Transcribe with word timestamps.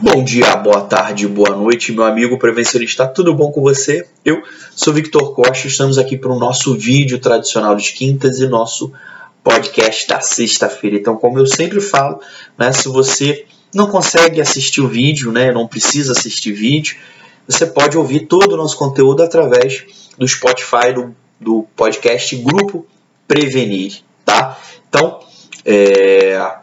Bom 0.00 0.24
dia, 0.24 0.56
boa 0.56 0.82
tarde, 0.82 1.28
boa 1.28 1.54
noite, 1.56 1.92
meu 1.92 2.04
amigo 2.04 2.36
prevencionista, 2.36 3.06
tudo 3.06 3.32
bom 3.32 3.52
com 3.52 3.60
você? 3.60 4.06
Eu 4.24 4.42
sou 4.74 4.92
Victor 4.92 5.34
Costa, 5.34 5.68
estamos 5.68 5.98
aqui 5.98 6.16
para 6.16 6.32
o 6.32 6.38
nosso 6.38 6.76
vídeo 6.76 7.20
tradicional 7.20 7.76
de 7.76 7.92
quintas 7.92 8.40
e 8.40 8.48
nosso 8.48 8.92
podcast 9.42 10.08
da 10.08 10.20
sexta-feira. 10.20 10.96
Então, 10.96 11.16
como 11.16 11.38
eu 11.38 11.46
sempre 11.46 11.80
falo, 11.80 12.20
né, 12.58 12.72
se 12.72 12.88
você 12.88 13.46
não 13.72 13.86
consegue 13.86 14.40
assistir 14.40 14.80
o 14.80 14.88
vídeo, 14.88 15.30
né, 15.30 15.52
não 15.52 15.68
precisa 15.68 16.10
assistir 16.10 16.52
vídeo, 16.52 16.96
você 17.46 17.64
pode 17.64 17.96
ouvir 17.96 18.26
todo 18.26 18.54
o 18.54 18.56
nosso 18.56 18.76
conteúdo 18.76 19.22
através 19.22 19.84
do 20.18 20.26
Spotify, 20.26 20.92
do, 20.92 21.14
do 21.40 21.66
podcast 21.76 22.34
Grupo 22.36 22.84
Prevenir, 23.28 24.02
tá? 24.24 24.58
Então, 24.88 25.20
é, 25.64 26.56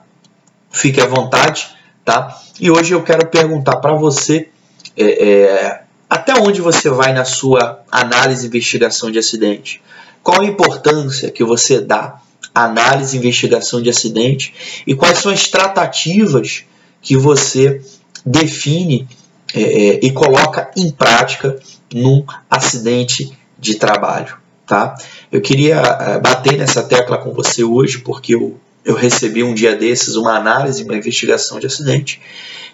fique 0.70 1.00
à 1.00 1.05
vontade, 1.05 1.70
tá? 2.04 2.39
E 2.59 2.70
hoje 2.70 2.93
eu 2.93 3.04
quero 3.04 3.27
perguntar 3.27 3.77
para 3.77 3.93
você 3.93 4.50
é, 4.97 5.29
é, 5.29 5.82
até 6.10 6.33
onde 6.36 6.61
você 6.61 6.89
vai 6.89 7.14
na 7.14 7.25
sua 7.25 7.82
análise 7.91 8.46
e 8.46 8.47
investigação 8.47 9.11
de 9.11 9.19
acidente. 9.19 9.82
Qual 10.21 10.41
a 10.41 10.46
importância 10.46 11.32
que 11.32 11.43
você 11.43 11.79
dá 11.79 12.19
à 12.54 12.65
análise 12.65 13.15
e 13.15 13.19
investigação 13.19 13.82
de 13.82 13.89
acidente 13.89 14.83
e 14.86 14.93
quais 14.93 15.19
são 15.19 15.32
as 15.32 15.47
tratativas 15.47 16.65
que 17.01 17.18
você 17.18 17.82
define 18.25 19.07
é, 19.54 19.61
é 19.61 19.99
e 20.04 20.11
coloca 20.11 20.69
em 20.77 20.91
prática 20.91 21.57
num 21.93 22.24
acidente 22.49 23.32
de 23.57 23.75
trabalho, 23.75 24.38
tá? 24.65 24.96
Eu 25.32 25.41
queria 25.41 25.77
é, 25.77 26.19
bater 26.19 26.57
nessa 26.57 26.83
tecla 26.83 27.18
com 27.18 27.33
você 27.33 27.63
hoje 27.63 27.99
porque 27.99 28.36
eu 28.36 28.60
eu 28.83 28.95
recebi 28.95 29.43
um 29.43 29.53
dia 29.53 29.75
desses 29.75 30.15
uma 30.15 30.35
análise, 30.35 30.83
uma 30.83 30.95
investigação 30.95 31.59
de 31.59 31.67
acidente 31.67 32.21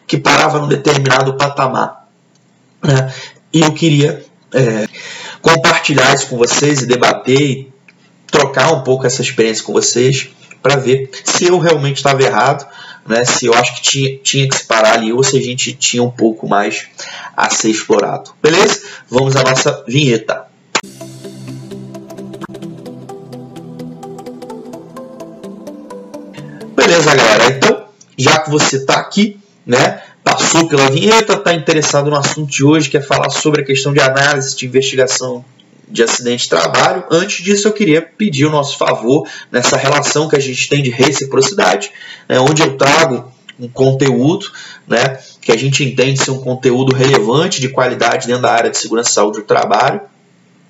que 0.06 0.18
parava 0.18 0.60
num 0.60 0.68
determinado 0.68 1.36
patamar. 1.36 2.08
Né? 2.82 3.14
E 3.54 3.62
eu 3.62 3.74
queria 3.74 4.26
é, 4.54 4.88
compartilhar 5.42 6.16
isso 6.16 6.28
com 6.28 6.38
vocês 6.38 6.82
e 6.82 6.86
debater 6.86 7.42
e 7.42 7.74
trocar 8.28 8.72
um 8.74 8.84
pouco 8.84 9.06
essa 9.06 9.22
experiência 9.22 9.64
com 9.64 9.74
vocês 9.74 10.30
para 10.62 10.78
ver 10.78 11.10
se 11.24 11.46
eu 11.46 11.60
realmente 11.60 11.98
estava 11.98 12.24
errado, 12.24 12.66
né? 13.06 13.26
se 13.26 13.46
eu 13.46 13.54
acho 13.54 13.76
que 13.76 13.82
tinha, 13.82 14.18
tinha 14.18 14.48
que 14.48 14.58
se 14.58 14.66
parar 14.66 14.94
ali 14.94 15.12
ou 15.12 15.24
se 15.24 15.38
a 15.38 15.42
gente 15.42 15.74
tinha 15.74 16.04
um 16.04 16.12
pouco 16.12 16.48
mais 16.48 16.88
a 17.36 17.50
ser 17.50 17.70
explorado. 17.70 18.32
Beleza? 18.42 18.82
Vamos 19.10 19.36
à 19.36 19.44
nossa 19.44 19.84
vinheta. 19.88 20.47
Beleza, 27.08 27.16
galera? 27.16 27.56
Então, 27.56 27.86
já 28.18 28.40
que 28.40 28.50
você 28.50 28.78
está 28.78 28.96
aqui, 28.96 29.40
né, 29.66 30.02
passou 30.24 30.68
pela 30.68 30.90
vinheta, 30.90 31.34
está 31.34 31.54
interessado 31.54 32.10
no 32.10 32.18
assunto 32.18 32.52
de 32.52 32.66
hoje, 32.66 32.90
quer 32.90 33.02
falar 33.02 33.30
sobre 33.30 33.62
a 33.62 33.66
questão 33.66 33.94
de 33.94 34.02
análise 34.02 34.56
de 34.58 34.66
investigação 34.66 35.46
de 35.88 36.04
acidente 36.04 36.44
de 36.44 36.50
trabalho. 36.50 37.06
Antes 37.10 37.46
disso, 37.46 37.66
eu 37.66 37.72
queria 37.72 38.02
pedir 38.02 38.46
o 38.46 38.50
nosso 38.50 38.78
favor 38.78 39.26
nessa 39.50 39.78
relação 39.78 40.28
que 40.28 40.36
a 40.36 40.40
gente 40.40 40.68
tem 40.68 40.84
de 40.84 40.90
reciprocidade, 40.90 41.92
né, 42.28 42.40
onde 42.42 42.62
eu 42.62 42.76
trago 42.76 43.32
um 43.58 43.70
conteúdo 43.70 44.52
né, 44.86 45.18
que 45.42 45.52
a 45.52 45.58
gente 45.58 45.84
entende 45.86 46.22
ser 46.22 46.32
um 46.32 46.40
conteúdo 46.40 46.94
relevante, 46.94 47.62
de 47.62 47.70
qualidade 47.70 48.28
dentro 48.28 48.42
da 48.42 48.52
área 48.52 48.70
de 48.70 48.78
segurança 48.78 49.10
e 49.10 49.14
saúde 49.14 49.40
do 49.40 49.46
trabalho, 49.46 50.02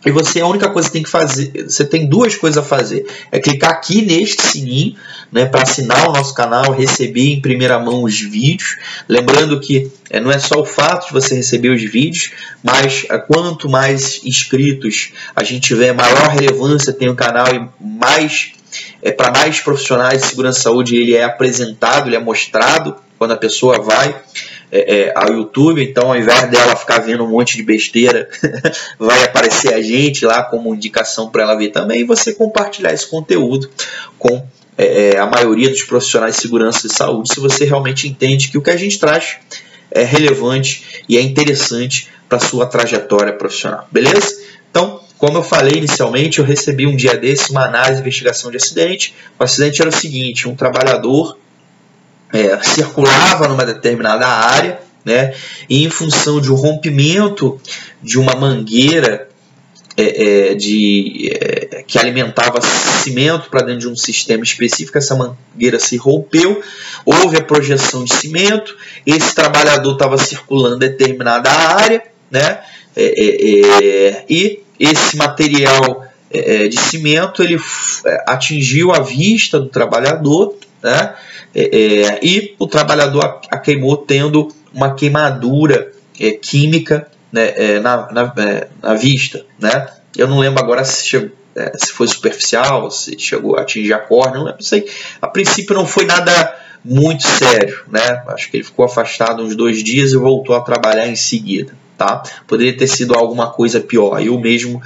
e 0.05 0.11
você, 0.11 0.39
a 0.39 0.47
única 0.47 0.69
coisa 0.69 0.87
que 0.87 0.93
tem 0.93 1.03
que 1.03 1.09
fazer, 1.09 1.65
você 1.67 1.83
tem 1.83 2.07
duas 2.07 2.35
coisas 2.35 2.57
a 2.57 2.65
fazer. 2.65 3.05
É 3.31 3.39
clicar 3.39 3.71
aqui 3.71 4.01
neste 4.01 4.41
sininho, 4.41 4.95
né, 5.31 5.45
para 5.45 5.63
assinar 5.63 6.07
o 6.07 6.13
nosso 6.13 6.33
canal, 6.33 6.71
receber 6.71 7.33
em 7.33 7.41
primeira 7.41 7.79
mão 7.79 8.03
os 8.03 8.19
vídeos. 8.19 8.77
Lembrando 9.09 9.59
que 9.59 9.91
é, 10.09 10.19
não 10.19 10.31
é 10.31 10.39
só 10.39 10.61
o 10.61 10.65
fato 10.65 11.07
de 11.07 11.13
você 11.13 11.35
receber 11.35 11.69
os 11.69 11.83
vídeos, 11.83 12.31
mas 12.63 13.05
é, 13.09 13.17
quanto 13.17 13.67
mais 13.67 14.23
inscritos 14.23 15.11
a 15.35 15.43
gente 15.43 15.67
tiver, 15.67 15.93
maior 15.93 16.29
relevância 16.29 16.93
tem 16.93 17.09
o 17.09 17.15
canal 17.15 17.47
e 17.53 17.67
mais 17.79 18.53
é, 19.01 19.11
para 19.11 19.31
mais 19.31 19.59
profissionais 19.59 20.21
de 20.21 20.27
segurança 20.27 20.59
e 20.59 20.63
saúde 20.63 20.95
ele 20.95 21.15
é 21.15 21.23
apresentado, 21.23 22.07
ele 22.07 22.15
é 22.15 22.19
mostrado 22.19 22.95
quando 23.17 23.31
a 23.31 23.37
pessoa 23.37 23.81
vai 23.81 24.15
é, 24.71 24.95
é, 24.95 25.13
ao 25.15 25.33
YouTube, 25.33 25.83
então 25.83 26.09
ao 26.09 26.17
invés 26.17 26.49
dela 26.49 26.75
ficar 26.87 26.99
vendo 26.99 27.25
um 27.25 27.29
monte 27.29 27.57
de 27.57 27.63
besteira, 27.63 28.29
vai 28.97 29.21
aparecer 29.25 29.73
a 29.73 29.81
gente 29.81 30.25
lá 30.25 30.41
como 30.41 30.73
indicação 30.73 31.29
para 31.29 31.43
ela 31.43 31.55
ver 31.55 31.69
também 31.69 31.99
e 31.99 32.03
você 32.05 32.33
compartilhar 32.33 32.93
esse 32.93 33.05
conteúdo 33.05 33.69
com 34.17 34.41
é, 34.77 35.15
é, 35.15 35.17
a 35.19 35.25
maioria 35.25 35.69
dos 35.69 35.83
profissionais 35.83 36.35
de 36.35 36.41
segurança 36.41 36.87
e 36.87 36.89
saúde, 36.89 37.33
se 37.33 37.41
você 37.41 37.65
realmente 37.65 38.07
entende 38.07 38.47
que 38.47 38.57
o 38.57 38.61
que 38.61 38.69
a 38.69 38.77
gente 38.77 38.97
traz 38.97 39.37
é 39.91 40.03
relevante 40.03 41.03
e 41.09 41.17
é 41.17 41.21
interessante 41.21 42.07
para 42.29 42.39
sua 42.39 42.65
trajetória 42.65 43.33
profissional, 43.33 43.87
beleza? 43.91 44.37
Então, 44.69 45.01
como 45.17 45.39
eu 45.39 45.43
falei 45.43 45.77
inicialmente, 45.77 46.39
eu 46.39 46.45
recebi 46.45 46.85
um 46.85 46.95
dia 46.95 47.17
desse 47.17 47.51
uma 47.51 47.65
análise 47.65 47.95
de 47.95 48.01
investigação 48.01 48.51
de 48.51 48.57
acidente. 48.57 49.15
O 49.39 49.43
acidente 49.43 49.81
era 49.81 49.89
o 49.89 49.93
seguinte: 49.93 50.47
um 50.47 50.55
trabalhador 50.55 51.37
é, 52.31 52.61
circulava 52.61 53.47
numa 53.47 53.65
determinada 53.65 54.27
área, 54.27 54.79
né, 55.07 55.33
e 55.69 55.85
em 55.85 55.89
função 55.89 56.41
de 56.41 56.51
um 56.51 56.55
rompimento 56.55 57.57
de 58.03 58.19
uma 58.19 58.35
mangueira 58.35 59.29
é, 59.95 60.49
é, 60.49 60.53
de, 60.53 61.31
é, 61.31 61.83
que 61.87 61.97
alimentava 61.97 62.61
cimento 62.61 63.49
para 63.49 63.61
dentro 63.61 63.79
de 63.79 63.87
um 63.87 63.95
sistema 63.95 64.43
específico, 64.43 64.97
essa 64.97 65.15
mangueira 65.15 65.79
se 65.79 65.95
rompeu, 65.95 66.61
houve 67.05 67.37
a 67.37 67.41
projeção 67.41 68.03
de 68.03 68.13
cimento, 68.13 68.75
esse 69.05 69.33
trabalhador 69.33 69.93
estava 69.93 70.17
circulando 70.17 70.79
determinada 70.79 71.49
área, 71.49 72.03
né, 72.29 72.59
é, 72.93 73.05
é, 73.05 74.25
e 74.29 74.59
esse 74.77 75.15
material 75.15 76.03
de 76.69 76.77
cimento 76.77 77.41
ele 77.41 77.57
atingiu 78.27 78.91
a 78.91 78.99
vista 78.99 79.57
do 79.57 79.69
trabalhador, 79.69 80.55
né, 80.83 81.13
é, 81.55 81.61
é, 81.61 82.19
e 82.21 82.55
o 82.59 82.67
trabalhador 82.67 83.39
a, 83.49 83.57
queimou 83.57 83.97
tendo 83.97 84.49
uma 84.77 84.93
queimadura 84.93 85.91
é, 86.19 86.31
química 86.31 87.07
né, 87.31 87.51
é, 87.55 87.79
na, 87.79 88.11
na, 88.11 88.33
é, 88.37 88.67
na, 88.81 88.93
vista. 88.93 89.43
Né? 89.59 89.87
Eu 90.15 90.27
não 90.27 90.39
lembro 90.39 90.63
agora 90.63 90.85
se, 90.85 91.07
chegou, 91.07 91.31
é, 91.55 91.75
se 91.75 91.91
foi 91.91 92.07
superficial, 92.07 92.89
se 92.91 93.17
chegou 93.17 93.57
a 93.57 93.61
atingir 93.61 93.93
a 93.93 93.97
córnea, 93.97 94.37
não 94.37 94.45
lembro, 94.45 94.63
sei. 94.63 94.87
A 95.19 95.27
princípio 95.27 95.75
não 95.75 95.87
foi 95.87 96.05
nada 96.05 96.55
muito 96.85 97.23
sério, 97.27 97.83
né? 97.89 98.23
Acho 98.27 98.51
que 98.51 98.57
ele 98.57 98.63
ficou 98.63 98.85
afastado 98.85 99.43
uns 99.43 99.55
dois 99.55 99.83
dias 99.83 100.13
e 100.13 100.17
voltou 100.17 100.55
a 100.55 100.61
trabalhar 100.61 101.07
em 101.07 101.15
seguida, 101.15 101.73
tá? 101.97 102.21
Poderia 102.47 102.77
ter 102.77 102.87
sido 102.87 103.15
alguma 103.15 103.49
coisa 103.49 103.81
pior. 103.81 104.21
Eu 104.21 104.39
mesmo, 104.39 104.79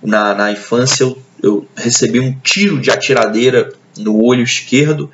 na, 0.00 0.34
na 0.34 0.52
infância, 0.52 1.02
eu, 1.02 1.18
eu 1.42 1.66
recebi 1.76 2.20
um 2.20 2.32
tiro 2.38 2.80
de 2.80 2.92
atiradeira 2.92 3.72
no 3.98 4.24
olho 4.24 4.44
esquerdo 4.44 5.10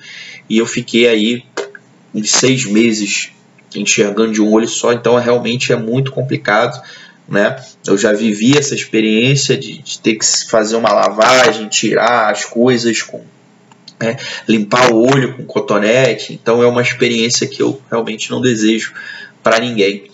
e 0.48 0.58
eu 0.58 0.66
fiquei 0.66 1.08
aí 1.08 1.42
uns 2.14 2.30
seis 2.30 2.66
meses 2.66 3.32
enxergando 3.74 4.32
de 4.32 4.42
um 4.42 4.52
olho 4.52 4.68
só, 4.68 4.92
então 4.92 5.18
é, 5.18 5.22
realmente 5.22 5.72
é 5.72 5.76
muito 5.76 6.12
complicado. 6.12 6.80
Né? 7.28 7.56
Eu 7.86 7.98
já 7.98 8.12
vivi 8.12 8.56
essa 8.56 8.74
experiência 8.74 9.56
de, 9.56 9.78
de 9.78 9.98
ter 9.98 10.14
que 10.14 10.24
fazer 10.48 10.76
uma 10.76 10.92
lavagem, 10.92 11.68
tirar 11.68 12.30
as 12.30 12.44
coisas 12.44 13.02
com 13.02 13.22
né? 14.00 14.16
limpar 14.48 14.92
o 14.92 15.00
olho 15.00 15.34
com 15.34 15.44
cotonete, 15.44 16.32
então 16.32 16.62
é 16.62 16.66
uma 16.66 16.82
experiência 16.82 17.46
que 17.46 17.60
eu 17.60 17.82
realmente 17.90 18.30
não 18.30 18.40
desejo 18.40 18.94
para 19.42 19.58
ninguém. 19.58 20.08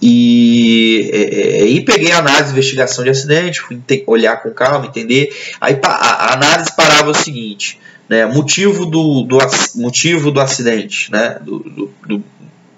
E, 0.00 1.08
é, 1.12 1.62
é, 1.62 1.64
e 1.64 1.84
peguei 1.84 2.10
a 2.10 2.18
análise 2.18 2.46
de 2.46 2.50
investigação 2.52 3.04
de 3.04 3.10
acidente, 3.10 3.60
fui 3.60 3.80
olhar 4.08 4.42
com 4.42 4.50
calma, 4.50 4.86
entender. 4.86 5.32
Aí 5.60 5.78
a, 5.82 6.32
análise 6.32 6.74
parava 6.76 7.10
o 7.10 7.14
seguinte: 7.14 7.78
né, 8.08 8.26
motivo, 8.26 8.84
do, 8.84 9.22
do, 9.22 9.38
motivo 9.76 10.32
do 10.32 10.40
acidente, 10.40 11.10
né, 11.12 11.38
do, 11.40 11.60
do, 12.06 12.24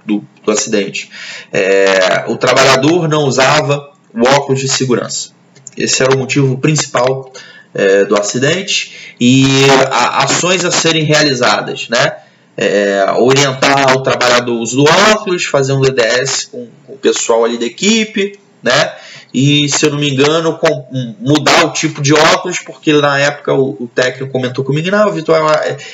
do 0.06 0.50
acidente. 0.50 1.10
É, 1.52 2.24
o 2.28 2.36
trabalhador 2.36 3.08
não 3.08 3.24
usava 3.24 3.92
o 4.12 4.26
óculos 4.26 4.60
de 4.60 4.68
segurança. 4.68 5.30
Esse 5.76 6.02
era 6.02 6.14
o 6.14 6.18
motivo 6.18 6.58
principal 6.58 7.32
é, 7.74 8.04
do 8.04 8.16
acidente 8.16 9.14
e 9.20 9.44
a, 9.90 10.24
ações 10.24 10.64
a 10.64 10.70
serem 10.70 11.04
realizadas, 11.04 11.88
né? 11.88 12.18
É, 12.56 13.04
orientar 13.18 13.96
o 13.96 14.02
trabalhador 14.04 14.54
uso 14.60 14.76
do 14.76 14.84
óculos, 14.84 15.44
fazer 15.44 15.72
um 15.72 15.80
DDS 15.80 16.44
com, 16.44 16.68
com 16.86 16.92
o 16.92 16.96
pessoal 16.96 17.44
ali 17.44 17.58
da 17.58 17.66
equipe, 17.66 18.38
né? 18.64 18.94
e, 19.34 19.68
se 19.68 19.84
eu 19.84 19.90
não 19.90 19.98
me 19.98 20.08
engano, 20.08 20.56
com, 20.58 20.86
mudar 21.20 21.66
o 21.66 21.72
tipo 21.72 22.00
de 22.00 22.14
óculos, 22.14 22.60
porque 22.60 22.92
na 22.92 23.18
época 23.18 23.52
o, 23.52 23.70
o 23.80 23.90
técnico 23.92 24.30
comentou 24.30 24.64
comigo, 24.64 24.88
não, 24.92 25.10
Vitor, 25.10 25.36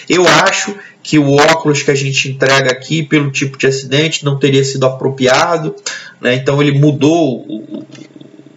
eu 0.06 0.28
acho 0.28 0.76
que 1.02 1.18
o 1.18 1.36
óculos 1.36 1.82
que 1.82 1.90
a 1.90 1.94
gente 1.94 2.28
entrega 2.28 2.70
aqui, 2.70 3.02
pelo 3.02 3.30
tipo 3.30 3.56
de 3.56 3.66
acidente, 3.66 4.26
não 4.26 4.38
teria 4.38 4.62
sido 4.62 4.84
apropriado, 4.84 5.74
né? 6.20 6.34
então 6.34 6.60
ele 6.60 6.78
mudou 6.78 7.38
o, 7.38 7.86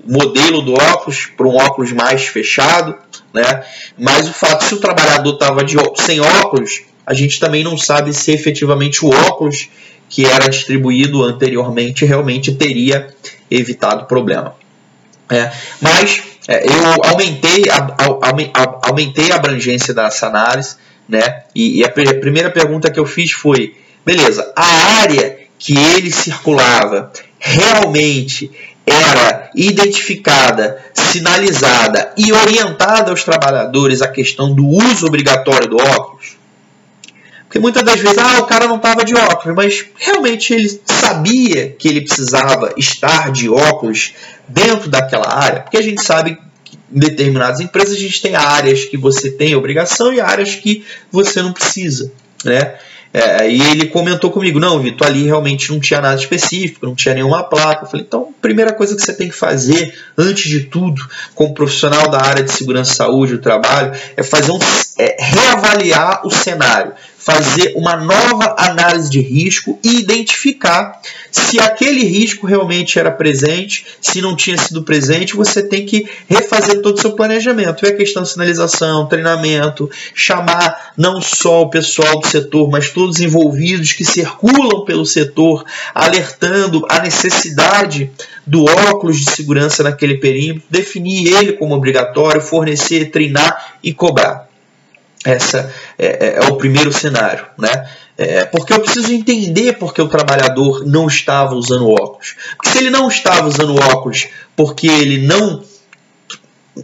modelo 0.06 0.62
do 0.62 0.74
óculos 0.74 1.28
para 1.38 1.48
um 1.48 1.56
óculos 1.56 1.94
mais 1.94 2.28
fechado, 2.28 2.94
né? 3.34 3.64
mas 3.98 4.28
o 4.28 4.34
fato, 4.34 4.66
se 4.66 4.74
o 4.74 4.80
trabalhador 4.80 5.36
estava 5.36 5.62
sem 5.96 6.20
óculos, 6.20 6.82
a 7.06 7.14
gente 7.14 7.40
também 7.40 7.64
não 7.64 7.78
sabe 7.78 8.14
se 8.14 8.34
efetivamente 8.34 9.06
o 9.06 9.10
óculos 9.10 9.70
que 10.14 10.28
era 10.28 10.48
distribuído 10.48 11.24
anteriormente 11.24 12.06
realmente 12.06 12.54
teria 12.54 13.08
evitado 13.50 14.04
o 14.04 14.06
problema. 14.06 14.56
É, 15.28 15.52
mas 15.82 16.22
é, 16.48 16.68
eu 16.68 17.04
aumentei 17.04 17.64
a, 17.68 17.78
a, 17.78 18.62
a, 18.62 18.90
aumentei 18.90 19.32
a 19.32 19.38
abrangência 19.38 19.92
dessa 19.92 20.28
análise, 20.28 20.76
né? 21.10 21.46
E, 21.56 21.80
e 21.80 21.84
a, 21.84 21.90
primeira 21.90 22.52
pergunta 22.52 22.92
que 22.92 23.00
eu 23.00 23.08
fiz 23.08 23.32
foi: 23.32 23.76
beleza, 24.06 24.54
a 24.56 25.02
área 25.02 25.40
que 25.58 25.76
ele 25.76 26.12
circulava 26.12 27.12
realmente 27.40 28.52
era 28.86 29.50
identificada, 29.56 30.78
sinalizada 30.94 32.14
e 32.16 32.32
orientada 32.32 33.10
aos 33.10 33.24
trabalhadores 33.24 34.04
a 34.04 34.08
questão 34.08 34.54
do 34.54 34.64
uso 34.64 35.08
obrigatório 35.08 35.68
do 35.68 35.78
óculos? 35.78 36.38
Porque 37.54 37.62
muitas 37.62 37.84
das 37.84 38.00
vezes, 38.00 38.18
ah, 38.18 38.40
o 38.40 38.48
cara 38.48 38.68
não 38.68 38.78
estava 38.78 39.06
de 39.06 39.14
óculos, 39.14 39.56
mas 39.56 39.86
realmente 39.96 40.56
ele 40.56 40.82
sabia 40.86 41.70
que 41.70 41.88
ele 41.88 42.02
precisava 42.02 42.74
estar 42.78 43.32
de 43.32 43.48
óculos 43.48 44.16
dentro 44.48 44.90
daquela 44.90 45.32
área, 45.32 45.62
porque 45.62 45.78
a 45.78 45.82
gente 45.84 46.04
sabe 46.04 46.36
que 46.64 46.80
em 46.92 47.00
determinadas 47.00 47.60
empresas 47.60 47.96
a 47.96 48.00
gente 48.00 48.24
tem 48.24 48.36
áreas 48.36 48.86
que 48.86 48.98
você 48.98 49.30
tem 49.30 49.56
obrigação 49.56 50.12
e 50.12 50.20
áreas 50.20 50.56
que 50.56 50.84
você 51.12 51.44
não 51.44 51.54
precisa, 51.54 52.12
né? 52.44 52.74
É, 53.14 53.48
e 53.48 53.62
ele 53.62 53.86
comentou 53.86 54.32
comigo, 54.32 54.60
não, 54.60 54.80
Vitor, 54.80 55.06
ali 55.06 55.26
realmente 55.26 55.72
não 55.72 55.80
tinha 55.80 56.02
nada 56.02 56.20
específico, 56.20 56.88
não 56.88 56.96
tinha 56.96 57.14
nenhuma 57.14 57.44
placa. 57.44 57.86
Eu 57.86 57.88
falei, 57.88 58.04
então, 58.08 58.34
primeira 58.42 58.74
coisa 58.74 58.96
que 58.96 59.04
você 59.04 59.14
tem 59.14 59.30
que 59.30 59.36
fazer, 59.36 59.94
antes 60.18 60.50
de 60.50 60.62
tudo, 60.62 61.08
como 61.36 61.54
profissional 61.54 62.10
da 62.10 62.20
área 62.20 62.44
de 62.44 62.52
segurança 62.52 62.96
saúde 62.96 63.34
do 63.34 63.38
trabalho, 63.38 63.92
é 64.18 64.24
fazer 64.24 64.52
um, 64.52 64.58
é, 64.98 65.16
reavaliar 65.20 66.26
o 66.26 66.32
cenário 66.32 66.94
fazer 67.24 67.74
uma 67.76 67.96
nova 67.96 68.56
análise 68.58 69.10
de 69.10 69.22
risco 69.22 69.80
e 69.82 70.00
identificar 70.00 71.00
se 71.32 71.60
aquele 71.60 72.04
risco 72.04 72.46
realmente 72.46 73.00
era 73.00 73.10
presente, 73.10 73.86
se 74.02 74.22
não 74.22 74.36
tinha 74.36 74.58
sido 74.58 74.84
presente, 74.84 75.36
você 75.36 75.64
tem 75.64 75.86
que 75.86 76.08
refazer 76.28 76.82
todo 76.82 76.98
o 76.98 77.02
seu 77.02 77.14
planejamento. 77.14 77.86
É 77.86 77.90
a 77.90 77.96
questão 77.96 78.24
de 78.24 78.30
sinalização, 78.30 79.08
treinamento, 79.08 79.90
chamar 80.14 80.92
não 80.98 81.22
só 81.22 81.62
o 81.62 81.70
pessoal 81.70 82.20
do 82.20 82.28
setor, 82.28 82.70
mas 82.70 82.90
todos 82.90 83.16
os 83.16 83.22
envolvidos 83.22 83.94
que 83.94 84.04
circulam 84.04 84.84
pelo 84.84 85.06
setor, 85.06 85.64
alertando 85.96 86.86
a 86.90 87.00
necessidade 87.00 88.12
do 88.46 88.66
óculos 88.66 89.18
de 89.18 89.32
segurança 89.32 89.82
naquele 89.82 90.18
perímetro, 90.18 90.64
definir 90.70 91.34
ele 91.34 91.54
como 91.54 91.74
obrigatório, 91.74 92.42
fornecer, 92.42 93.12
treinar 93.12 93.78
e 93.82 93.94
cobrar. 93.94 94.53
Essa 95.24 95.74
é, 95.98 96.06
é, 96.06 96.36
é, 96.36 96.50
o 96.50 96.58
primeiro 96.58 96.92
cenário, 96.92 97.46
né? 97.58 97.90
É, 98.18 98.46
porque 98.46 98.74
eu 98.74 98.80
preciso 98.80 99.12
entender 99.12 99.74
porque 99.74 100.02
o 100.02 100.08
trabalhador 100.08 100.86
não 100.86 101.08
estava 101.08 101.56
usando 101.56 101.90
óculos. 101.90 102.36
Porque 102.56 102.70
se 102.70 102.78
ele 102.78 102.90
não 102.90 103.08
estava 103.08 103.48
usando 103.48 103.76
óculos 103.76 104.28
porque 104.56 104.88
ele 104.88 105.26
não 105.26 105.64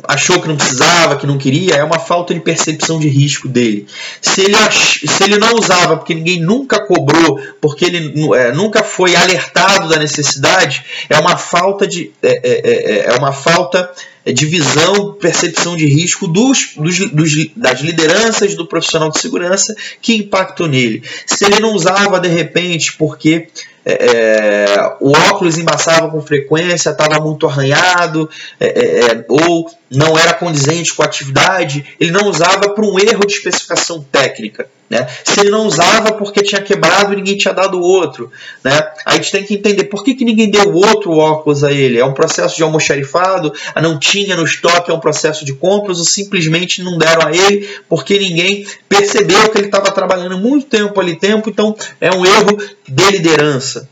achou 0.08 0.40
que 0.40 0.48
não 0.48 0.56
precisava, 0.56 1.18
que 1.18 1.26
não 1.26 1.38
queria, 1.38 1.76
é 1.76 1.84
uma 1.84 2.00
falta 2.00 2.34
de 2.34 2.40
percepção 2.40 3.00
de 3.00 3.08
risco 3.08 3.48
dele. 3.48 3.88
Se 4.22 4.42
ele, 4.42 4.56
ach... 4.56 5.00
se 5.06 5.24
ele 5.24 5.38
não 5.38 5.56
usava 5.56 5.98
porque 5.98 6.14
ninguém 6.14 6.40
nunca 6.40 6.86
cobrou, 6.86 7.40
porque 7.60 7.86
ele 7.86 8.14
é, 8.36 8.52
nunca 8.52 8.84
foi 8.84 9.16
alertado 9.16 9.90
da 9.90 9.98
necessidade, 9.98 10.84
é 11.10 11.18
uma 11.18 11.38
falta 11.38 11.88
de 11.88 12.12
é, 12.22 12.40
é, 12.44 12.72
é, 12.72 13.06
é 13.08 13.18
uma 13.18 13.32
falta 13.32 13.92
de 14.26 14.46
visão, 14.46 15.14
percepção 15.14 15.76
de 15.76 15.86
risco 15.86 16.28
dos, 16.28 16.74
dos, 16.76 17.00
dos, 17.12 17.32
das 17.56 17.82
lideranças 17.82 18.56
do 18.56 18.68
profissional 18.68 19.10
de 19.10 19.20
segurança 19.20 19.76
que 20.02 20.16
impactou 20.16 20.68
nele. 20.68 21.04
Se 21.26 21.46
ele 21.46 21.60
não 21.60 21.74
usava 21.74 22.20
de 22.20 22.28
repente 22.28 22.94
porque 22.94 23.48
é, 23.86 23.94
é, 23.94 24.98
o 25.00 25.12
óculos 25.12 25.58
embaçava 25.58 26.10
com 26.10 26.22
frequência, 26.22 26.92
estava 26.92 27.20
muito 27.20 27.48
arranhado, 27.48 28.30
é, 28.60 28.68
é, 28.68 29.00
é, 29.00 29.26
ou 29.28 29.70
não 29.90 30.18
era 30.18 30.34
condizente 30.34 30.94
com 30.94 31.02
a 31.02 31.06
atividade, 31.06 31.86
ele 32.00 32.12
não 32.12 32.28
usava 32.28 32.70
por 32.70 32.84
um 32.84 33.00
erro 33.00 33.26
de 33.26 33.34
especificação 33.34 34.06
técnica. 34.12 34.68
Né? 34.90 35.08
Se 35.24 35.40
ele 35.40 35.52
não 35.52 35.68
usava 35.68 36.14
porque 36.14 36.42
tinha 36.42 36.62
quebrado 36.62 37.14
e 37.14 37.16
ninguém 37.18 37.38
tinha 37.38 37.54
dado 37.54 37.80
outro. 37.80 38.32
Né? 38.64 38.72
A 39.06 39.16
gente 39.16 39.32
tem 39.32 39.44
que 39.44 39.54
entender 39.54 39.84
por 39.86 40.04
que, 40.04 40.16
que 40.16 40.26
ninguém 40.26 40.50
deu 40.50 40.74
outro 40.74 41.12
óculos 41.12 41.64
a 41.64 41.72
ele. 41.72 42.00
É 42.00 42.06
um 42.06 42.14
processo 42.14 42.56
de 42.56 42.64
almoxarifado, 42.64 43.54
não 43.82 44.00
tinha 44.00 44.36
no 44.36 44.44
estoque, 44.44 44.90
é 44.90 44.94
um 44.94 45.00
processo 45.00 45.46
de 45.46 45.54
compras, 45.54 46.00
ou 46.00 46.06
simplesmente 46.06 46.82
não 46.82 46.98
deram 46.98 47.28
a 47.28 47.32
ele 47.32 47.70
porque 47.88 48.18
ninguém 48.18 48.66
percebeu 48.88 49.50
que 49.50 49.58
ele 49.58 49.68
estava 49.68 49.92
trabalhando 49.92 50.38
muito 50.38 50.66
tempo 50.66 51.00
ali 51.00 51.16
tempo, 51.16 51.50
então 51.50 51.76
é 52.02 52.12
um 52.12 52.26
erro 52.26 52.58
de 52.88 53.12
liderança 53.12 53.88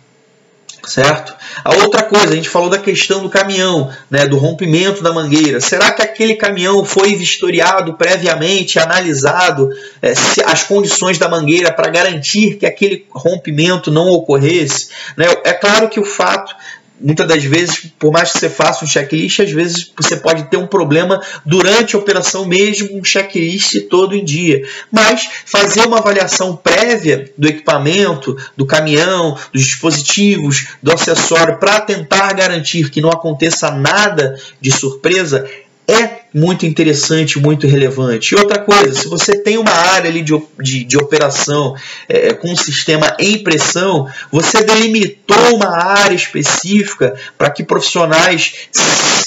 certo? 0.88 1.36
A 1.64 1.76
outra 1.76 2.04
coisa, 2.04 2.30
a 2.30 2.36
gente 2.36 2.50
falou 2.50 2.70
da 2.70 2.78
questão 2.78 3.22
do 3.22 3.30
caminhão, 3.30 3.92
né, 4.10 4.26
do 4.26 4.38
rompimento 4.38 5.04
da 5.04 5.12
mangueira. 5.12 5.60
Será 5.60 5.92
que 5.92 6.02
aquele 6.02 6.36
caminhão 6.36 6.86
foi 6.86 7.14
vistoriado 7.16 7.94
previamente, 7.96 8.80
analisado 8.80 9.70
é, 10.02 10.14
as 10.46 10.64
condições 10.64 11.18
da 11.18 11.28
mangueira 11.28 11.72
para 11.74 11.90
garantir 11.90 12.56
que 12.56 12.66
aquele 12.66 13.06
rompimento 13.12 13.92
não 13.92 14.08
ocorresse? 14.08 14.88
Né? 15.18 15.26
É 15.44 15.54
claro 15.54 15.90
que 15.90 16.00
o 16.00 16.06
fato 16.06 16.56
muitas 17.00 17.28
das 17.28 17.44
vezes, 17.44 17.92
por 17.98 18.12
mais 18.12 18.32
que 18.32 18.40
você 18.40 18.50
faça 18.50 18.84
um 18.84 18.88
checklist, 18.88 19.40
às 19.40 19.52
vezes 19.52 19.92
você 19.96 20.18
pode 20.18 20.44
ter 20.50 20.58
um 20.58 20.68
problema 20.68 21.22
durante 21.46 21.96
a 21.96 22.00
operação 22.00 22.46
mesmo, 22.46 22.98
um 22.98 23.04
checklist 23.04 23.88
todo 23.90 24.16
em 24.16 24.24
dia. 24.24 24.64
Mas 24.92 25.28
fazer 25.46 25.82
uma 25.82 26.00
avaliação 26.00 26.56
prévia 26.56 27.32
do 27.38 27.48
equipamento, 27.48 28.36
do 28.56 28.66
caminhão, 28.66 29.38
dos 29.54 29.64
dispositivos, 29.64 30.68
do 30.82 30.92
acessório, 30.92 31.58
para 31.58 31.82
tentar 31.82 32.34
garantir 32.34 32.90
que 32.90 33.02
não 33.02 33.10
aconteça 33.10 33.72
nada 33.72 34.40
de 34.60 34.72
surpresa, 34.72 35.50
é 35.88 36.17
muito 36.34 36.66
interessante, 36.66 37.40
muito 37.40 37.68
relevante. 37.68 38.34
E 38.34 38.38
outra 38.38 38.60
coisa, 38.60 38.94
se 38.94 39.08
você 39.08 39.38
tem 39.38 39.58
uma 39.58 39.72
área 39.72 40.10
ali 40.10 40.22
de, 40.22 40.34
de, 40.60 40.84
de 40.84 40.98
operação 40.98 41.76
é, 42.08 42.34
com 42.34 42.52
um 42.52 42.56
sistema 42.56 43.16
em 43.20 43.40
pressão, 43.40 44.08
você 44.32 44.64
delimitou 44.64 45.56
uma 45.56 45.78
área 45.78 46.16
específica 46.16 47.16
para 47.38 47.50
que 47.50 47.64
profissionais 47.64 48.54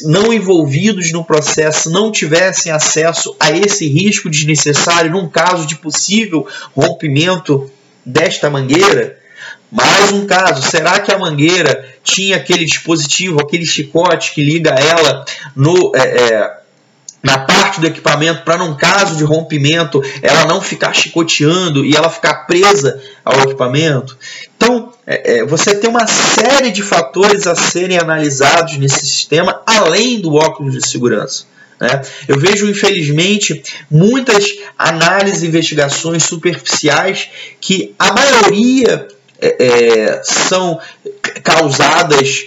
não 0.03 0.33
envolvidos 0.33 1.11
no 1.13 1.25
processo 1.25 1.91
não 1.91 2.13
tivessem 2.13 2.71
acesso 2.71 3.35
a 3.41 3.51
esse 3.51 3.89
risco 3.89 4.31
desnecessário 4.31 5.11
num 5.11 5.29
caso 5.29 5.67
de 5.67 5.77
possível 5.77 6.47
rompimento 6.75 7.71
desta 8.05 8.51
mangueira. 8.51 9.19
Mais 9.71 10.11
um 10.11 10.27
caso, 10.27 10.69
será 10.69 10.99
que 10.99 11.13
a 11.13 11.19
mangueira 11.19 11.89
tinha 12.03 12.37
aquele 12.37 12.65
dispositivo, 12.65 13.41
aquele 13.41 13.65
chicote 13.65 14.33
que 14.35 14.43
liga 14.43 14.71
ela 14.71 15.25
no, 15.55 15.93
é, 15.95 16.01
é, 16.01 16.60
na 17.23 17.39
parte 17.39 17.81
do 17.81 17.87
equipamento 17.87 18.43
para, 18.43 18.57
num 18.57 18.75
caso 18.75 19.17
de 19.17 19.25
rompimento, 19.25 20.03
ela 20.23 20.47
não 20.47 20.61
ficar 20.61 20.95
chicoteando 20.95 21.85
e 21.85 21.95
ela 21.95 22.09
ficar 22.09 22.47
presa 22.47 23.01
ao 23.25 23.41
equipamento? 23.41 24.17
Então, 24.57 24.93
é, 25.07 25.39
é, 25.39 25.45
você 25.45 25.75
tem 25.75 25.91
uma 25.91 26.07
série 26.07 26.71
de 26.71 26.83
fatores 26.83 27.47
a 27.47 27.55
serem 27.55 27.99
analisados 27.99 28.77
nesse 28.79 29.01
sistema, 29.01 29.63
além 29.67 30.21
do 30.21 30.35
óculos 30.35 30.73
de 30.73 30.87
segurança. 30.87 31.45
Né? 31.81 32.03
Eu 32.29 32.39
vejo, 32.39 32.69
infelizmente, 32.69 33.63
muitas 33.91 34.45
análises 34.79 35.43
e 35.43 35.47
investigações 35.47 36.25
superficiais 36.25 37.29
que 37.61 37.95
a 37.99 38.13
maioria 38.13 39.09
é, 39.41 39.57
é, 39.59 40.23
são 40.23 40.79
causadas 41.43 42.47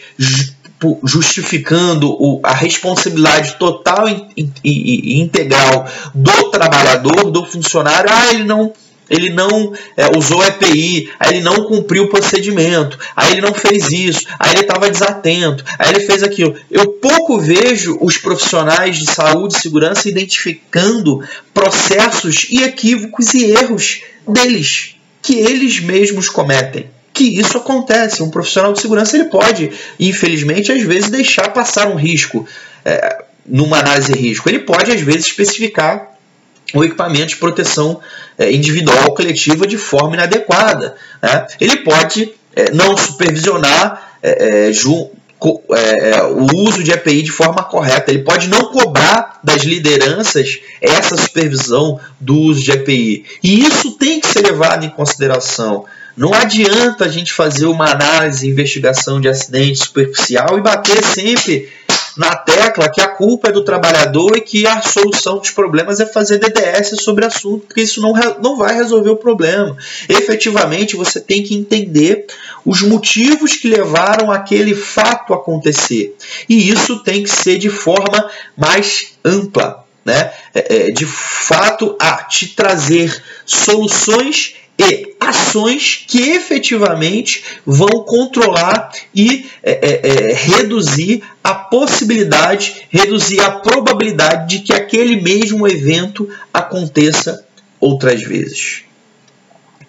justificando 1.03 2.39
a 2.43 2.53
responsabilidade 2.53 3.57
total 3.57 4.05
e 4.63 5.21
integral 5.21 5.85
do 6.13 6.51
trabalhador, 6.51 7.31
do 7.31 7.45
funcionário. 7.45 8.09
Ah, 8.11 8.33
ele 8.33 8.43
não 8.43 8.73
ele 9.09 9.29
não 9.29 9.73
é, 9.97 10.17
usou 10.17 10.43
EPI, 10.43 11.11
aí 11.19 11.35
ele 11.35 11.41
não 11.41 11.65
cumpriu 11.65 12.03
o 12.03 12.09
procedimento, 12.09 12.97
aí 13.15 13.33
ele 13.33 13.41
não 13.41 13.53
fez 13.53 13.91
isso, 13.91 14.25
aí 14.39 14.51
ele 14.51 14.61
estava 14.61 14.89
desatento, 14.89 15.63
aí 15.77 15.89
ele 15.89 15.99
fez 15.99 16.23
aquilo. 16.23 16.55
Eu 16.71 16.93
pouco 16.93 17.37
vejo 17.37 17.97
os 18.01 18.17
profissionais 18.17 18.97
de 18.97 19.05
saúde 19.05 19.55
e 19.55 19.59
segurança 19.59 20.09
identificando 20.09 21.21
processos 21.53 22.47
e 22.49 22.63
equívocos 22.63 23.33
e 23.33 23.51
erros 23.51 24.01
deles 24.27 24.95
que 25.21 25.39
eles 25.39 25.79
mesmos 25.79 26.27
cometem. 26.27 26.89
Que 27.13 27.39
isso 27.39 27.57
acontece. 27.57 28.23
Um 28.23 28.29
profissional 28.29 28.73
de 28.73 28.81
segurança 28.81 29.15
ele 29.15 29.25
pode, 29.25 29.71
infelizmente, 29.99 30.71
às 30.71 30.81
vezes 30.81 31.09
deixar 31.09 31.49
passar 31.49 31.87
um 31.87 31.95
risco 31.95 32.47
é, 32.83 33.23
numa 33.45 33.79
análise 33.79 34.11
de 34.11 34.19
risco. 34.19 34.49
Ele 34.49 34.59
pode, 34.59 34.91
às 34.91 35.01
vezes, 35.01 35.27
especificar 35.27 36.13
o 36.73 36.83
equipamento 36.83 37.27
de 37.27 37.35
proteção 37.35 37.99
é, 38.37 38.51
individual 38.51 39.05
ou 39.05 39.13
coletiva 39.13 39.67
de 39.67 39.77
forma 39.77 40.15
inadequada. 40.15 40.95
Né? 41.21 41.45
Ele 41.61 41.77
pode 41.77 42.33
é, 42.55 42.71
não 42.71 42.97
supervisionar 42.97 44.17
é, 44.21 44.69
é, 44.69 44.71
é, 44.71 46.23
o 46.23 46.47
uso 46.55 46.83
de 46.83 46.93
API 46.93 47.21
de 47.21 47.31
forma 47.31 47.63
correta. 47.63 48.09
Ele 48.09 48.23
pode 48.23 48.47
não 48.47 48.71
cobrar 48.71 49.39
das 49.43 49.63
lideranças 49.63 50.59
essa 50.81 51.17
supervisão 51.17 51.99
do 52.19 52.35
uso 52.37 52.63
de 52.63 52.71
API. 52.71 53.25
E 53.43 53.65
isso 53.65 53.91
tem 53.97 54.19
que 54.19 54.27
ser 54.27 54.41
levado 54.41 54.85
em 54.85 54.89
consideração. 54.89 55.85
Não 56.15 56.33
adianta 56.33 57.05
a 57.05 57.09
gente 57.09 57.33
fazer 57.33 57.65
uma 57.65 57.89
análise, 57.89 58.47
investigação 58.47 59.19
de 59.19 59.27
acidente 59.27 59.79
superficial 59.79 60.57
e 60.57 60.61
bater 60.61 61.03
sempre 61.03 61.71
na 62.15 62.35
tecla 62.35 62.89
que 62.89 63.01
a 63.01 63.07
culpa 63.07 63.49
é 63.49 63.51
do 63.51 63.63
trabalhador 63.63 64.37
e 64.37 64.41
que 64.41 64.67
a 64.67 64.81
solução 64.81 65.39
dos 65.39 65.49
problemas 65.49 65.99
é 65.99 66.05
fazer 66.05 66.37
DDS 66.37 67.01
sobre 67.01 67.25
o 67.25 67.27
assunto, 67.27 67.65
porque 67.65 67.81
isso 67.81 67.99
não, 68.01 68.13
não 68.41 68.57
vai 68.57 68.75
resolver 68.75 69.09
o 69.09 69.15
problema. 69.15 69.75
Efetivamente, 70.07 70.95
você 70.95 71.19
tem 71.19 71.41
que 71.41 71.55
entender 71.55 72.27
os 72.63 72.83
motivos 72.83 73.55
que 73.55 73.67
levaram 73.67 74.31
aquele 74.31 74.75
fato 74.75 75.33
a 75.33 75.37
acontecer. 75.37 76.15
E 76.47 76.69
isso 76.69 76.99
tem 77.03 77.23
que 77.23 77.29
ser 77.29 77.57
de 77.57 77.69
forma 77.69 78.29
mais 78.55 79.13
ampla, 79.25 79.83
né? 80.05 80.31
É, 80.53 80.89
é 80.89 80.91
de 80.91 81.05
fato 81.07 81.95
a 81.99 82.17
te 82.23 82.49
trazer 82.49 83.23
soluções 83.45 84.55
e 84.77 85.15
ações 85.19 86.03
que 86.07 86.31
efetivamente 86.31 87.43
vão 87.65 88.03
controlar 88.05 88.91
e 89.13 89.45
é, 89.61 89.71
é, 89.71 90.07
é, 90.07 90.33
reduzir 90.33 91.23
a 91.43 91.53
possibilidade, 91.53 92.87
reduzir 92.89 93.39
a 93.41 93.51
probabilidade 93.51 94.57
de 94.57 94.63
que 94.63 94.73
aquele 94.73 95.21
mesmo 95.21 95.67
evento 95.67 96.27
aconteça 96.53 97.45
outras 97.79 98.23
vezes. 98.23 98.83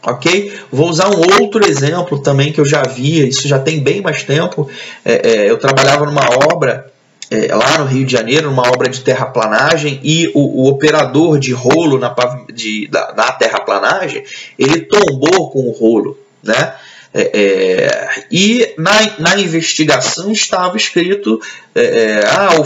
Ok? 0.02 0.52
Vou 0.70 0.90
usar 0.90 1.08
um 1.08 1.40
outro 1.40 1.66
exemplo 1.66 2.18
também 2.18 2.52
que 2.52 2.60
eu 2.60 2.66
já 2.66 2.82
vi, 2.82 3.26
isso 3.26 3.48
já 3.48 3.58
tem 3.58 3.80
bem 3.80 4.02
mais 4.02 4.22
tempo. 4.22 4.68
É, 5.02 5.28
é, 5.28 5.50
eu 5.50 5.58
trabalhava 5.58 6.04
numa 6.04 6.28
obra 6.52 6.92
é, 7.34 7.54
lá 7.54 7.78
no 7.78 7.84
Rio 7.84 8.04
de 8.04 8.12
Janeiro, 8.12 8.48
numa 8.48 8.68
obra 8.68 8.88
de 8.88 9.00
terraplanagem, 9.00 10.00
e 10.04 10.30
o, 10.34 10.62
o 10.62 10.68
operador 10.68 11.38
de 11.38 11.52
rolo 11.52 11.98
na, 11.98 12.14
de, 12.52 12.86
da, 12.88 13.12
na 13.16 13.32
terraplanagem, 13.32 14.22
ele 14.56 14.82
tombou 14.82 15.50
com 15.50 15.68
o 15.68 15.72
rolo, 15.72 16.16
né? 16.42 16.74
É, 17.16 17.30
é, 17.32 18.24
e 18.28 18.74
na, 18.76 18.90
na 19.20 19.38
investigação 19.38 20.32
estava 20.32 20.76
escrito 20.76 21.40
é, 21.72 21.80
é 21.82 22.26
ah, 22.26 22.60
o 22.60 22.64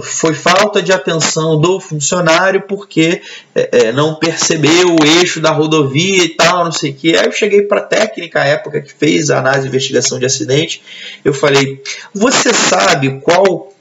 foi 0.00 0.32
falta 0.32 0.80
de 0.80 0.92
atenção 0.92 1.60
do 1.60 1.80
funcionário 1.80 2.62
porque 2.68 3.20
é, 3.52 3.86
é, 3.86 3.92
não 3.92 4.14
percebeu 4.14 4.94
o 4.94 5.04
eixo 5.04 5.40
da 5.40 5.50
rodovia 5.50 6.22
e 6.22 6.28
tal, 6.28 6.66
não 6.66 6.70
sei 6.70 6.92
o 6.92 6.94
que. 6.94 7.16
Aí 7.16 7.26
eu 7.26 7.32
cheguei 7.32 7.62
para 7.62 7.80
a 7.80 7.84
técnica 7.84 8.44
época 8.44 8.80
que 8.80 8.92
fez 8.92 9.28
a 9.28 9.40
análise 9.40 9.62
de 9.62 9.68
investigação 9.70 10.20
de 10.20 10.26
acidente. 10.26 10.80
Eu 11.24 11.34
falei: 11.34 11.82
Você 12.14 12.54
sabe 12.54 13.20
qual 13.20 13.72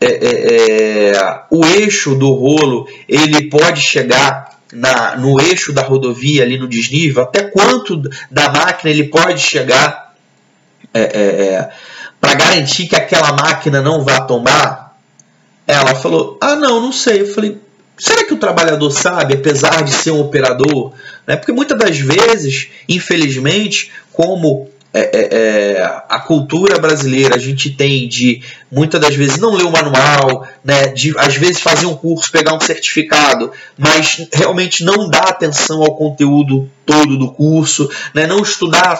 é, 0.00 1.42
o 1.50 1.64
eixo 1.64 2.14
do 2.14 2.30
rolo 2.30 2.86
ele 3.08 3.48
pode 3.48 3.80
chegar 3.80 4.58
na, 4.72 5.16
no 5.16 5.40
eixo 5.40 5.72
da 5.72 5.82
rodovia, 5.82 6.42
ali 6.42 6.58
no 6.58 6.68
desnível, 6.68 7.22
até 7.22 7.42
quanto 7.44 8.00
da 8.30 8.48
máquina 8.50 8.90
ele 8.90 9.04
pode 9.04 9.40
chegar 9.40 10.14
é, 10.94 11.00
é, 11.00 11.44
é 11.54 11.70
para 12.20 12.34
garantir 12.34 12.86
que 12.86 12.96
aquela 12.96 13.32
máquina 13.32 13.80
não 13.80 14.04
vá 14.04 14.20
tombar? 14.20 14.96
Ela 15.66 15.94
falou: 15.94 16.38
Ah, 16.40 16.56
não, 16.56 16.80
não 16.80 16.92
sei. 16.92 17.20
Eu 17.20 17.32
falei: 17.32 17.58
Será 17.96 18.24
que 18.24 18.34
o 18.34 18.38
trabalhador 18.38 18.90
sabe, 18.90 19.34
apesar 19.34 19.82
de 19.82 19.92
ser 19.92 20.10
um 20.10 20.20
operador? 20.20 20.92
Né? 21.26 21.36
Porque 21.36 21.52
muitas 21.52 21.78
das 21.78 21.98
vezes, 21.98 22.68
infelizmente, 22.88 23.90
como 24.12 24.68
é, 24.92 25.00
é, 25.00 25.28
é, 25.32 25.82
a 26.08 26.18
cultura 26.18 26.78
brasileira 26.78 27.36
a 27.36 27.38
gente 27.38 27.70
tem 27.70 28.08
de 28.08 28.42
muitas 28.72 29.00
das 29.00 29.14
vezes 29.14 29.38
não 29.38 29.54
ler 29.54 29.64
o 29.64 29.70
manual, 29.70 30.48
né, 30.64 30.88
de 30.88 31.14
às 31.18 31.34
vezes 31.36 31.60
fazer 31.60 31.86
um 31.86 31.94
curso, 31.94 32.32
pegar 32.32 32.54
um 32.54 32.60
certificado, 32.60 33.52
mas 33.76 34.26
realmente 34.32 34.82
não 34.84 35.08
dar 35.08 35.28
atenção 35.28 35.82
ao 35.82 35.94
conteúdo 35.94 36.70
todo 36.86 37.18
do 37.18 37.30
curso, 37.30 37.90
né, 38.14 38.26
não 38.26 38.40
estudar 38.40 38.98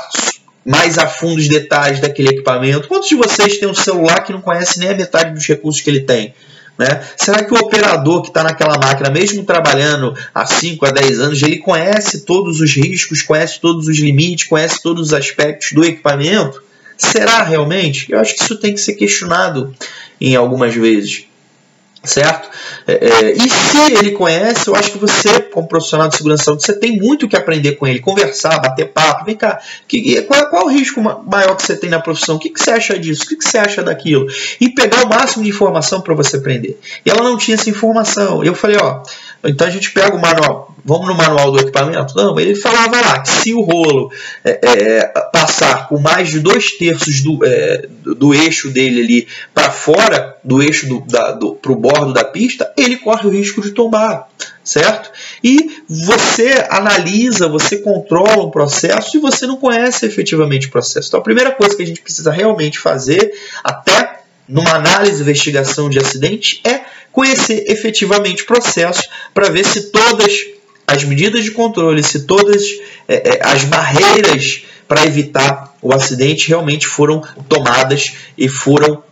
mais 0.64 0.98
a 0.98 1.06
fundo 1.06 1.38
os 1.38 1.48
detalhes 1.48 2.00
daquele 2.00 2.28
equipamento. 2.28 2.88
Quantos 2.88 3.08
de 3.08 3.14
vocês 3.14 3.56
têm 3.56 3.68
um 3.68 3.74
celular 3.74 4.20
que 4.20 4.32
não 4.32 4.42
conhece 4.42 4.78
nem 4.78 4.90
a 4.90 4.94
metade 4.94 5.32
dos 5.32 5.46
recursos 5.46 5.80
que 5.80 5.88
ele 5.88 6.00
tem? 6.00 6.34
Né? 6.78 7.02
Será 7.16 7.42
que 7.42 7.52
o 7.52 7.56
operador 7.56 8.22
que 8.22 8.28
está 8.28 8.44
naquela 8.44 8.78
máquina, 8.78 9.10
mesmo 9.10 9.42
trabalhando 9.42 10.14
há 10.32 10.46
5 10.46 10.86
a 10.86 10.90
10 10.90 11.20
anos, 11.20 11.42
ele 11.42 11.58
conhece 11.58 12.20
todos 12.20 12.60
os 12.60 12.72
riscos, 12.72 13.20
conhece 13.20 13.60
todos 13.60 13.88
os 13.88 13.98
limites, 13.98 14.46
conhece 14.46 14.80
todos 14.80 15.08
os 15.08 15.12
aspectos 15.12 15.72
do 15.72 15.84
equipamento? 15.84 16.62
Será 16.96 17.42
realmente? 17.42 18.10
Eu 18.10 18.20
acho 18.20 18.36
que 18.36 18.42
isso 18.42 18.56
tem 18.56 18.74
que 18.74 18.80
ser 18.80 18.94
questionado 18.94 19.74
em 20.20 20.36
algumas 20.36 20.74
vezes 20.74 21.27
certo? 22.04 22.48
É, 22.86 22.92
é, 22.92 23.32
e 23.32 23.48
se 23.48 23.92
ele 23.92 24.12
conhece, 24.12 24.68
eu 24.68 24.76
acho 24.76 24.92
que 24.92 24.98
você, 24.98 25.40
como 25.40 25.68
profissional 25.68 26.08
de 26.08 26.16
segurança, 26.16 26.52
você 26.52 26.72
tem 26.72 26.96
muito 26.96 27.28
que 27.28 27.36
aprender 27.36 27.72
com 27.72 27.86
ele, 27.86 27.98
conversar, 28.00 28.58
bater 28.60 28.92
papo, 28.92 29.24
vem 29.24 29.36
cá, 29.36 29.60
que, 29.86 30.22
qual, 30.22 30.48
qual 30.48 30.66
o 30.66 30.68
risco 30.68 31.00
maior 31.00 31.56
que 31.56 31.62
você 31.62 31.76
tem 31.76 31.90
na 31.90 32.00
profissão? 32.00 32.36
O 32.36 32.38
que, 32.38 32.50
que 32.50 32.60
você 32.60 32.70
acha 32.70 32.98
disso? 32.98 33.24
O 33.24 33.28
que, 33.28 33.36
que 33.36 33.48
você 33.48 33.58
acha 33.58 33.82
daquilo? 33.82 34.26
E 34.60 34.68
pegar 34.68 35.04
o 35.04 35.08
máximo 35.08 35.44
de 35.44 35.50
informação 35.50 36.00
para 36.00 36.14
você 36.14 36.36
aprender. 36.36 36.78
E 37.04 37.10
ela 37.10 37.22
não 37.22 37.36
tinha 37.36 37.56
essa 37.56 37.68
informação. 37.68 38.44
Eu 38.44 38.54
falei, 38.54 38.76
ó, 38.80 39.02
então 39.44 39.66
a 39.66 39.70
gente 39.70 39.92
pega 39.92 40.16
o 40.16 40.20
manual, 40.20 40.74
vamos 40.84 41.06
no 41.06 41.14
manual 41.14 41.52
do 41.52 41.60
equipamento? 41.60 42.14
Não, 42.16 42.38
ele 42.40 42.56
falava 42.56 43.00
lá 43.00 43.20
que 43.20 43.30
se 43.30 43.54
o 43.54 43.60
rolo 43.60 44.10
é, 44.44 44.58
é, 44.62 45.06
passar 45.32 45.86
com 45.86 45.98
mais 45.98 46.28
de 46.28 46.40
dois 46.40 46.72
terços 46.72 47.20
do, 47.22 47.44
é, 47.44 47.86
do 48.02 48.34
eixo 48.34 48.70
dele 48.70 49.02
ali 49.02 49.28
para 49.54 49.70
fora, 49.70 50.36
do 50.42 50.60
eixo 50.62 50.88
do, 50.88 51.00
da, 51.02 51.32
do, 51.32 51.54
bordo 51.76 52.12
da 52.12 52.24
pista, 52.24 52.72
ele 52.76 52.96
corre 52.96 53.28
o 53.28 53.30
risco 53.30 53.60
de 53.62 53.70
tombar, 53.70 54.28
certo? 54.64 55.10
E 55.42 55.82
você 55.88 56.66
analisa, 56.68 57.48
você 57.48 57.78
controla 57.78 58.44
um 58.44 58.50
processo 58.50 59.16
e 59.16 59.20
você 59.20 59.46
não 59.46 59.56
conhece 59.56 60.04
efetivamente 60.04 60.66
o 60.66 60.70
processo. 60.70 61.08
Então 61.08 61.20
a 61.20 61.24
primeira 61.24 61.52
coisa 61.52 61.76
que 61.76 61.82
a 61.82 61.86
gente 61.86 62.00
precisa 62.00 62.32
realmente 62.32 62.78
fazer, 62.78 63.30
até 63.62 64.18
numa 64.48 64.72
análise 64.72 65.16
de 65.16 65.22
investigação 65.22 65.90
de 65.90 65.98
acidente, 65.98 66.60
é 66.64 66.77
conhecer 67.18 67.64
efetivamente 67.66 68.44
o 68.44 68.46
processo 68.46 69.02
para 69.34 69.50
ver 69.50 69.64
se 69.64 69.90
todas 69.90 70.46
as 70.86 71.02
medidas 71.02 71.42
de 71.42 71.50
controle, 71.50 72.00
se 72.00 72.20
todas 72.20 72.62
é, 73.08 73.30
é, 73.30 73.40
as 73.42 73.64
barreiras 73.64 74.62
para 74.86 75.04
evitar 75.04 75.74
o 75.82 75.92
acidente 75.92 76.46
realmente 76.46 76.86
foram 76.86 77.20
tomadas 77.48 78.12
e 78.38 78.48
foram 78.48 79.02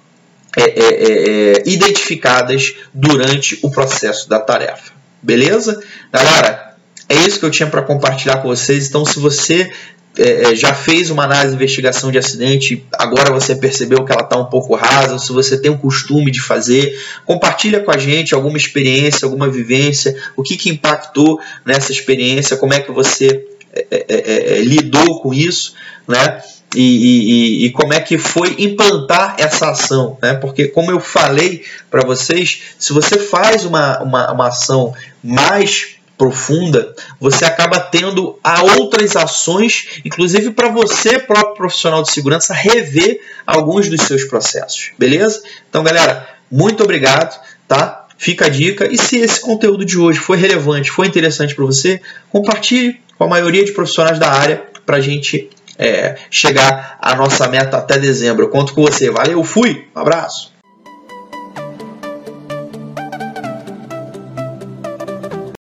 é, 0.56 0.62
é, 0.62 0.68
é, 0.68 1.52
é 1.56 1.62
identificadas 1.66 2.76
durante 2.94 3.58
o 3.60 3.72
processo 3.72 4.28
da 4.28 4.38
tarefa. 4.38 4.92
Beleza? 5.20 5.82
Galera, 6.12 6.76
é 7.08 7.16
isso 7.16 7.40
que 7.40 7.44
eu 7.44 7.50
tinha 7.50 7.68
para 7.68 7.82
compartilhar 7.82 8.36
com 8.36 8.46
vocês. 8.46 8.86
Então, 8.86 9.04
se 9.04 9.18
você 9.18 9.72
é, 10.18 10.52
é, 10.52 10.56
já 10.56 10.72
fez 10.74 11.10
uma 11.10 11.24
análise 11.24 11.50
de 11.50 11.56
investigação 11.56 12.10
de 12.10 12.18
acidente, 12.18 12.84
agora 12.98 13.32
você 13.32 13.54
percebeu 13.54 14.04
que 14.04 14.12
ela 14.12 14.22
está 14.22 14.38
um 14.38 14.46
pouco 14.46 14.74
rasa, 14.74 15.18
se 15.18 15.32
você 15.32 15.60
tem 15.60 15.70
o 15.70 15.78
costume 15.78 16.30
de 16.30 16.40
fazer, 16.40 16.98
compartilha 17.24 17.80
com 17.80 17.90
a 17.90 17.98
gente 17.98 18.34
alguma 18.34 18.56
experiência, 18.56 19.26
alguma 19.26 19.48
vivência, 19.48 20.16
o 20.34 20.42
que, 20.42 20.56
que 20.56 20.70
impactou 20.70 21.38
nessa 21.64 21.92
experiência, 21.92 22.56
como 22.56 22.72
é 22.72 22.80
que 22.80 22.90
você 22.90 23.44
é, 23.74 23.86
é, 23.90 24.04
é, 24.08 24.58
é 24.58 24.62
lidou 24.62 25.20
com 25.20 25.34
isso, 25.34 25.74
né? 26.08 26.40
E, 26.74 26.80
e, 26.80 27.66
e, 27.66 27.70
como 27.70 27.94
é 27.94 28.00
que 28.00 28.18
foi 28.18 28.54
implantar 28.58 29.36
essa 29.38 29.70
ação, 29.70 30.18
né? 30.20 30.34
Porque 30.34 30.66
como 30.66 30.90
eu 30.90 31.00
falei 31.00 31.64
para 31.90 32.04
vocês, 32.04 32.62
se 32.78 32.92
você 32.92 33.18
faz 33.18 33.64
uma, 33.64 34.02
uma, 34.02 34.32
uma 34.32 34.48
ação 34.48 34.92
mais 35.22 35.95
profunda, 36.16 36.94
você 37.20 37.44
acaba 37.44 37.78
tendo 37.78 38.38
a 38.42 38.62
outras 38.62 39.16
ações, 39.16 40.00
inclusive 40.04 40.50
para 40.50 40.68
você, 40.68 41.18
próprio 41.18 41.54
profissional 41.54 42.02
de 42.02 42.10
segurança, 42.10 42.54
rever 42.54 43.20
alguns 43.46 43.88
dos 43.88 44.02
seus 44.02 44.24
processos. 44.24 44.92
Beleza? 44.98 45.42
Então, 45.68 45.82
galera, 45.84 46.28
muito 46.50 46.82
obrigado, 46.82 47.38
tá? 47.68 48.06
Fica 48.16 48.46
a 48.46 48.48
dica. 48.48 48.90
E 48.90 48.96
se 48.96 49.18
esse 49.18 49.40
conteúdo 49.40 49.84
de 49.84 49.98
hoje 49.98 50.18
foi 50.18 50.38
relevante, 50.38 50.90
foi 50.90 51.06
interessante 51.06 51.54
para 51.54 51.64
você, 51.64 52.00
compartilhe 52.30 53.00
com 53.18 53.24
a 53.24 53.28
maioria 53.28 53.64
de 53.64 53.72
profissionais 53.72 54.18
da 54.18 54.30
área 54.30 54.64
para 54.84 54.96
a 54.96 55.00
gente 55.00 55.50
é, 55.78 56.16
chegar 56.30 56.98
à 57.00 57.14
nossa 57.14 57.46
meta 57.48 57.76
até 57.76 57.98
dezembro. 57.98 58.44
Eu 58.44 58.48
conto 58.48 58.72
com 58.72 58.82
você. 58.82 59.10
Valeu, 59.10 59.44
fui, 59.44 59.86
um 59.94 60.00
abraço. 60.00 60.55